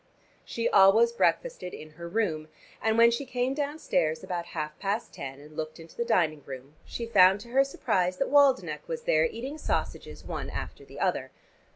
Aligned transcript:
She 0.43 0.67
always 0.67 1.11
breakfasted 1.11 1.75
in 1.75 1.91
her 1.91 2.09
room, 2.09 2.47
and 2.81 2.97
when 2.97 3.11
she 3.11 3.23
came 3.23 3.53
downstairs 3.53 4.23
about 4.23 4.47
half 4.57 4.79
past 4.79 5.13
ten, 5.13 5.39
and 5.39 5.55
looked 5.55 5.79
into 5.79 5.95
the 5.95 6.03
dining 6.03 6.41
room, 6.43 6.73
she 6.85 7.05
found 7.05 7.39
to 7.41 7.49
her 7.49 7.63
surprise 7.63 8.17
that 8.17 8.31
Waldenech 8.31 8.87
was 8.87 9.03
there 9.03 9.25
eating 9.25 9.59
sausages 9.59 10.25
one 10.25 10.49
after 10.49 10.83
the 10.83 10.99
other. 10.99 11.29